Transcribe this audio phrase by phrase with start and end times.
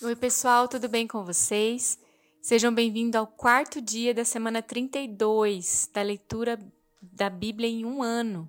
[0.00, 1.98] Oi, pessoal, tudo bem com vocês?
[2.40, 6.56] Sejam bem-vindos ao quarto dia da semana 32 da leitura
[7.02, 8.48] da Bíblia em um ano.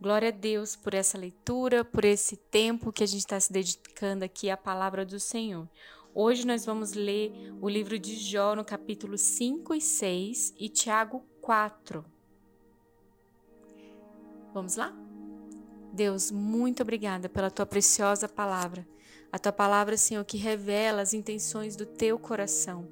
[0.00, 4.24] Glória a Deus por essa leitura, por esse tempo que a gente está se dedicando
[4.24, 5.68] aqui à palavra do Senhor.
[6.12, 7.30] Hoje nós vamos ler
[7.60, 12.04] o livro de Jó no capítulo 5 e 6 e Tiago 4.
[14.52, 14.92] Vamos lá?
[15.92, 18.84] Deus, muito obrigada pela tua preciosa palavra.
[19.30, 22.88] A tua palavra, Senhor, que revela as intenções do teu coração.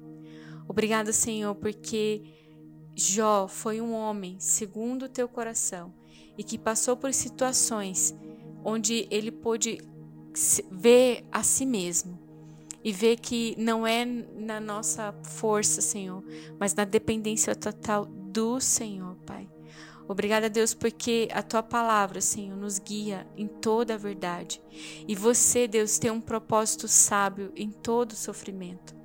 [0.67, 2.23] Obrigada, Senhor, porque
[2.95, 5.93] Jó foi um homem segundo o teu coração
[6.37, 8.15] e que passou por situações
[8.63, 9.79] onde ele pôde
[10.71, 12.19] ver a si mesmo
[12.83, 16.23] e ver que não é na nossa força, Senhor,
[16.59, 19.49] mas na dependência total do Senhor, Pai.
[20.07, 24.61] Obrigada, Deus, porque a tua palavra, Senhor, nos guia em toda a verdade.
[25.07, 28.95] E você, Deus, tem um propósito sábio em todo o sofrimento.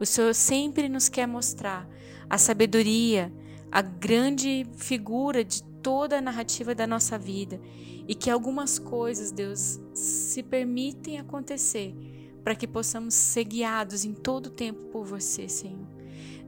[0.00, 1.86] O Senhor sempre nos quer mostrar
[2.28, 3.30] a sabedoria,
[3.70, 7.60] a grande figura de toda a narrativa da nossa vida
[8.08, 11.94] e que algumas coisas, Deus, se permitem acontecer
[12.42, 15.86] para que possamos ser guiados em todo o tempo por você, Senhor.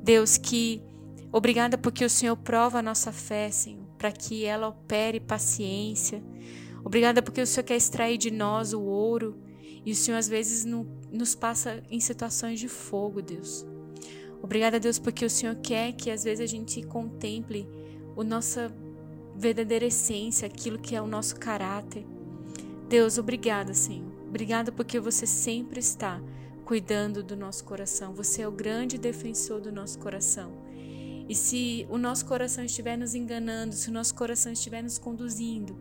[0.03, 0.81] Deus, que
[1.31, 6.23] obrigada porque o Senhor prova a nossa fé, Senhor para que ela opere paciência.
[6.85, 9.37] Obrigada porque o Senhor quer extrair de nós o ouro
[9.85, 13.67] e o Senhor às vezes no, nos passa em situações de fogo, Deus.
[14.41, 17.69] Obrigada, Deus, porque o Senhor quer que às vezes a gente contemple
[18.17, 18.73] a nossa
[19.37, 22.07] verdadeira essência, aquilo que é o nosso caráter.
[22.89, 24.11] Deus, obrigada, Senhor.
[24.29, 26.21] Obrigada porque você sempre está
[26.65, 28.13] cuidando do nosso coração.
[28.15, 30.53] Você é o grande defensor do nosso coração.
[31.29, 35.79] E se o nosso coração estiver nos enganando, se o nosso coração estiver nos conduzindo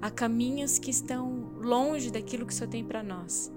[0.00, 3.50] a caminhos que estão longe daquilo que o Senhor tem para nós,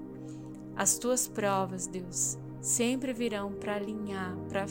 [0.76, 4.66] as tuas provas, Deus, sempre virão para alinhar, para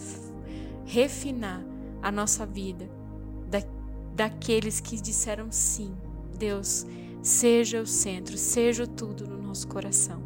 [0.87, 1.63] refinar
[2.01, 2.91] a nossa vida
[3.49, 3.61] da,
[4.15, 5.95] daqueles que disseram sim.
[6.39, 6.87] Deus,
[7.23, 10.23] seja o centro, seja tudo no nosso coração.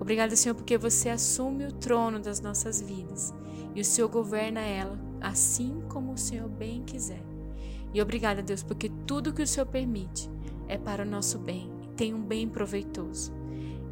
[0.00, 3.32] Obrigada, Senhor, porque você assume o trono das nossas vidas
[3.74, 7.22] e o Senhor governa ela assim como o Senhor bem quiser.
[7.92, 10.30] E obrigada, Deus, porque tudo que o Senhor permite
[10.68, 13.32] é para o nosso bem e tem um bem proveitoso.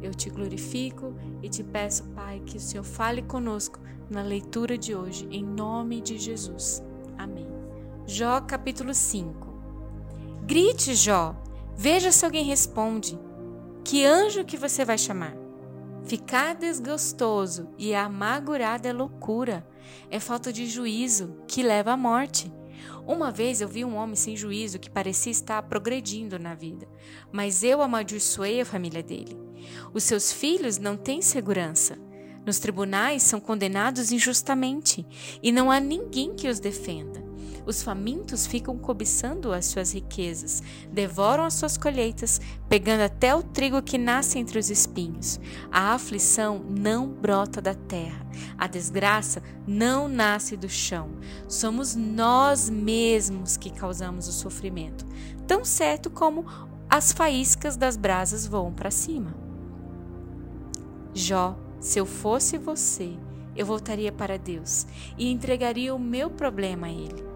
[0.01, 1.13] Eu te glorifico
[1.43, 3.79] e te peço, Pai, que o Senhor fale conosco
[4.09, 6.81] na leitura de hoje, em nome de Jesus.
[7.17, 7.47] Amém.
[8.07, 9.49] Jó capítulo 5
[10.49, 11.35] Grite, Jó,
[11.75, 13.19] veja se alguém responde.
[13.83, 15.35] Que anjo que você vai chamar?
[16.05, 19.67] Ficar desgostoso e amargurado é loucura,
[20.09, 22.51] é falta de juízo que leva à morte.
[23.05, 26.87] Uma vez eu vi um homem sem juízo que parecia estar progredindo na vida,
[27.31, 29.37] mas eu amaldiçoei a família dele.
[29.93, 31.97] Os seus filhos não têm segurança.
[32.45, 35.05] Nos tribunais são condenados injustamente
[35.43, 37.28] e não há ninguém que os defenda.
[37.65, 40.61] Os famintos ficam cobiçando as suas riquezas,
[40.91, 45.39] devoram as suas colheitas, pegando até o trigo que nasce entre os espinhos.
[45.71, 48.25] A aflição não brota da terra,
[48.57, 51.09] a desgraça não nasce do chão.
[51.47, 55.05] Somos nós mesmos que causamos o sofrimento,
[55.47, 56.45] tão certo como
[56.89, 59.35] as faíscas das brasas voam para cima.
[61.13, 63.17] Jó, se eu fosse você,
[63.55, 64.87] eu voltaria para Deus
[65.17, 67.28] e entregaria o meu problema a Ele.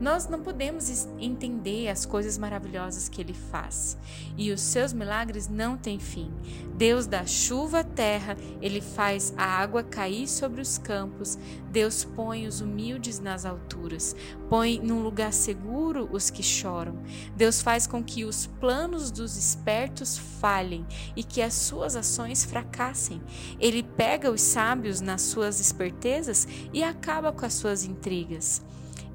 [0.00, 3.96] Nós não podemos entender as coisas maravilhosas que ele faz.
[4.36, 6.30] E os seus milagres não têm fim.
[6.76, 11.38] Deus dá chuva à terra, ele faz a água cair sobre os campos.
[11.70, 14.14] Deus põe os humildes nas alturas,
[14.48, 17.02] põe num lugar seguro os que choram.
[17.34, 23.22] Deus faz com que os planos dos espertos falhem e que as suas ações fracassem.
[23.58, 28.62] Ele pega os sábios nas suas espertezas e acaba com as suas intrigas.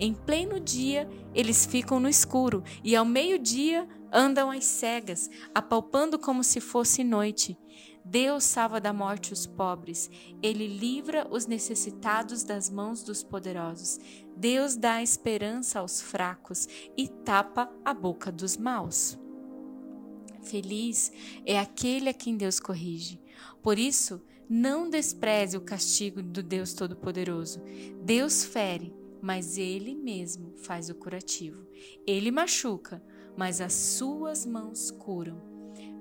[0.04, 6.44] Em pleno dia, eles ficam no escuro, e ao meio-dia andam às cegas, apalpando como
[6.44, 7.56] se fosse noite.
[8.04, 10.10] Deus salva da morte os pobres,
[10.42, 14.00] ele livra os necessitados das mãos dos poderosos.
[14.36, 16.68] Deus dá esperança aos fracos
[16.98, 19.20] e tapa a boca dos maus.
[20.42, 21.12] Feliz
[21.46, 23.22] é aquele a quem Deus corrige.
[23.62, 27.62] Por isso, não despreze o castigo do Deus Todo-Poderoso.
[28.04, 31.68] Deus fere, mas Ele mesmo faz o curativo.
[32.06, 33.04] Ele machuca,
[33.38, 35.42] mas as suas mãos curam.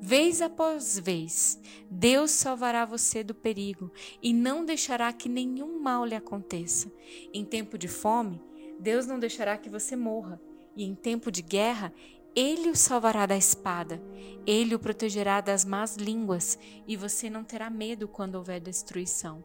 [0.02, 6.14] Vez após vez, Deus salvará você do perigo e não deixará que nenhum mal lhe
[6.14, 6.90] aconteça.
[7.34, 8.40] Em tempo de fome,
[8.78, 10.40] Deus não deixará que você morra,
[10.74, 11.92] e em tempo de guerra,
[12.34, 14.00] Ele o salvará da espada,
[14.46, 19.44] ele o protegerá das más línguas, e você não terá medo quando houver destruição.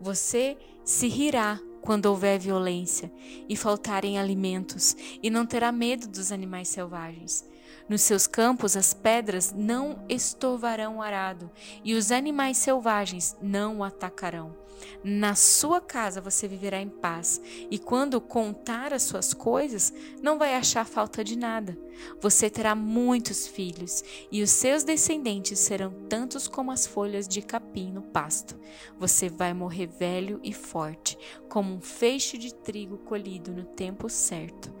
[0.00, 3.12] Você se rirá quando houver violência
[3.46, 7.44] e faltarem alimentos, e não terá medo dos animais selvagens.
[7.88, 11.50] Nos seus campos as pedras não estorvarão o arado,
[11.82, 14.64] e os animais selvagens não o atacarão.
[15.02, 17.40] Na sua casa você viverá em paz,
[17.70, 19.92] e quando contar as suas coisas,
[20.22, 21.78] não vai achar falta de nada.
[22.20, 27.92] Você terá muitos filhos, e os seus descendentes serão tantos como as folhas de capim
[27.92, 28.58] no pasto.
[28.98, 31.18] Você vai morrer velho e forte,
[31.48, 34.72] como um feixe de trigo colhido no tempo certo.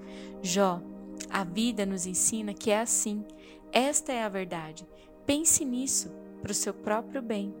[0.42, 0.82] Jó
[1.30, 3.24] a vida nos ensina que é assim.
[3.72, 4.86] Esta é a verdade.
[5.26, 6.10] Pense nisso
[6.40, 7.54] para o seu próprio bem.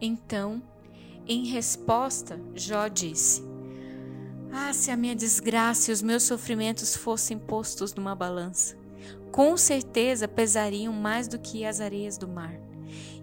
[0.00, 0.62] Então,
[1.26, 3.42] em resposta, Jó disse:
[4.52, 8.76] Ah, se a minha desgraça e os meus sofrimentos fossem postos numa balança,
[9.32, 12.60] com certeza pesariam mais do que as areias do mar.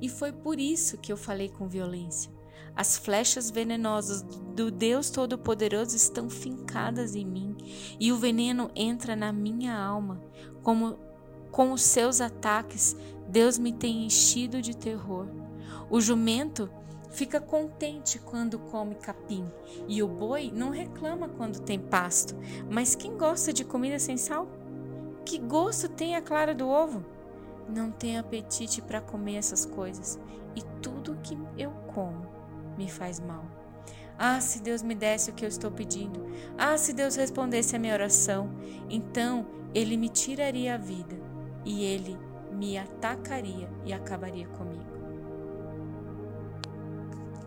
[0.01, 2.31] E foi por isso que eu falei com violência.
[2.75, 4.21] As flechas venenosas
[4.55, 7.55] do Deus Todo-Poderoso estão fincadas em mim,
[7.99, 10.21] e o veneno entra na minha alma.
[10.63, 10.97] Como
[11.51, 12.95] com os seus ataques,
[13.27, 15.27] Deus me tem enchido de terror.
[15.89, 16.69] O jumento
[17.11, 19.45] fica contente quando come capim,
[19.87, 22.35] e o boi não reclama quando tem pasto.
[22.69, 24.47] Mas quem gosta de comida sem sal?
[25.25, 27.05] Que gosto tem a clara do ovo?
[27.67, 30.17] Não tenho apetite para comer essas coisas,
[30.55, 32.40] e tudo que eu como
[32.81, 33.45] me faz mal.
[34.17, 36.25] Ah, se Deus me desse o que eu estou pedindo.
[36.57, 38.49] Ah, se Deus respondesse a minha oração.
[38.89, 41.15] Então ele me tiraria a vida
[41.63, 42.17] e ele
[42.51, 44.91] me atacaria e acabaria comigo.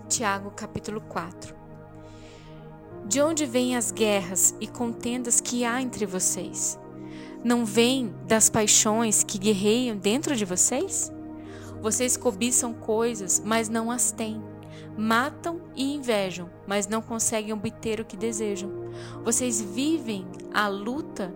[0.08, 1.54] Tiago capítulo 4
[3.06, 6.78] De onde vêm as guerras e contendas que há entre vocês?
[7.42, 11.12] Não vêm das paixões que guerreiam dentro de vocês?
[11.82, 14.53] Vocês cobiçam coisas, mas não as têm
[14.96, 18.70] matam e invejam, mas não conseguem obter o que desejam.
[19.24, 21.34] Vocês vivem a luta,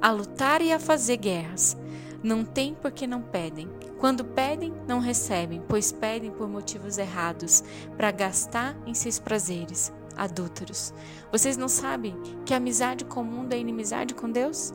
[0.00, 1.76] a lutar e a fazer guerras.
[2.22, 3.68] Não têm porque não pedem.
[3.98, 7.64] Quando pedem, não recebem, pois pedem por motivos errados,
[7.96, 10.92] para gastar em seus prazeres adúlteros.
[11.30, 14.74] Vocês não sabem que amizade com o mundo é inimizade com Deus?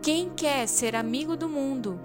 [0.00, 2.00] Quem quer ser amigo do mundo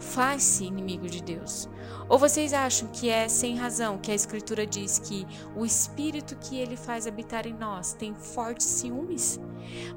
[0.00, 1.68] faz-se inimigo de Deus.
[2.08, 5.24] Ou vocês acham que é sem razão que a Escritura diz que
[5.54, 9.38] o Espírito que ele faz habitar em nós tem fortes ciúmes?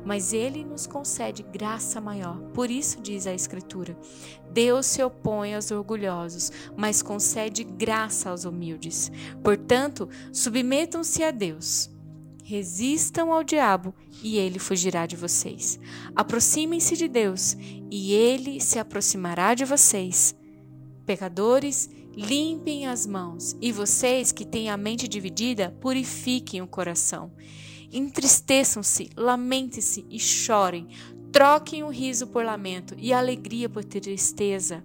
[0.05, 2.37] Mas ele nos concede graça maior.
[2.53, 3.97] Por isso diz a Escritura:
[4.51, 9.11] Deus se opõe aos orgulhosos, mas concede graça aos humildes.
[9.41, 11.92] Portanto, submetam-se a Deus.
[12.43, 15.79] Resistam ao diabo e ele fugirá de vocês.
[16.15, 17.57] Aproximem-se de Deus
[17.89, 20.35] e ele se aproximará de vocês.
[21.05, 27.31] Pecadores, Limpem as mãos, e vocês que têm a mente dividida, purifiquem o coração.
[27.91, 30.87] Entristeçam-se, lamentem-se e chorem.
[31.31, 34.83] Troquem o riso por lamento e a alegria por tristeza.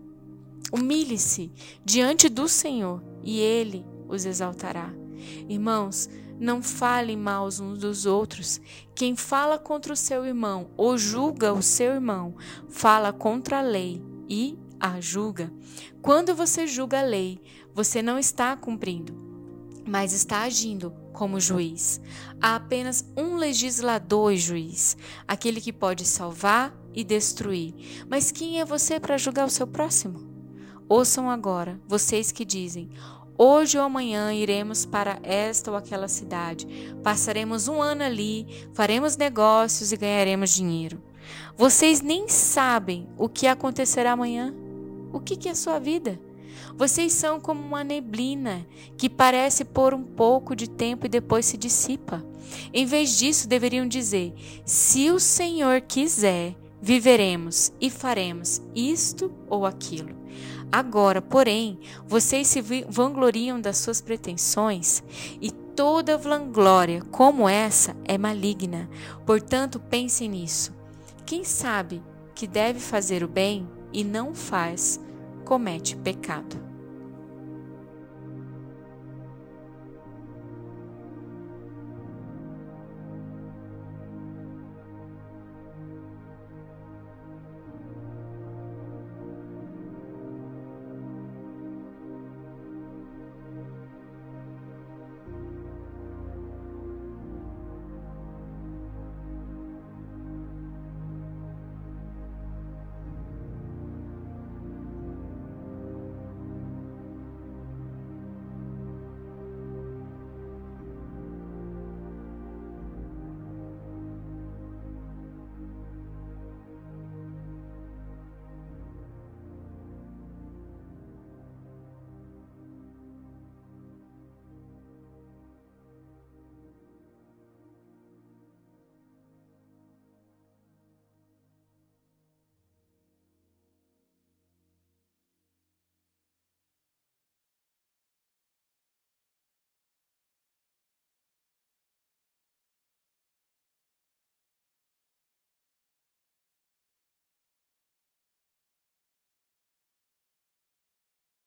[0.72, 1.52] Humilhe-se
[1.84, 4.90] diante do Senhor e Ele os exaltará.
[5.46, 6.08] Irmãos,
[6.38, 8.60] não falem mal uns dos outros.
[8.94, 12.34] Quem fala contra o seu irmão ou julga o seu irmão,
[12.68, 15.52] fala contra a lei e a julga.
[16.00, 17.40] Quando você julga a lei,
[17.74, 19.14] você não está cumprindo,
[19.86, 22.00] mas está agindo como juiz.
[22.40, 24.96] Há apenas um legislador e juiz,
[25.26, 27.74] aquele que pode salvar e destruir.
[28.08, 30.28] Mas quem é você para julgar o seu próximo?
[30.88, 32.90] Ouçam agora, vocês que dizem:
[33.40, 36.66] Hoje ou amanhã iremos para esta ou aquela cidade,
[37.04, 41.00] passaremos um ano ali, faremos negócios e ganharemos dinheiro.
[41.56, 44.52] Vocês nem sabem o que acontecerá amanhã.
[45.12, 46.18] O que é sua vida?
[46.76, 48.66] Vocês são como uma neblina
[48.96, 52.24] que parece por um pouco de tempo e depois se dissipa.
[52.72, 60.16] Em vez disso, deveriam dizer: se o Senhor quiser, viveremos e faremos isto ou aquilo.
[60.70, 65.02] Agora, porém, vocês se vangloriam das suas pretensões
[65.40, 68.88] e toda vanglória como essa é maligna.
[69.24, 70.74] Portanto, pensem nisso.
[71.24, 72.02] Quem sabe
[72.34, 75.00] que deve fazer o bem e não faz,
[75.44, 76.67] comete pecado.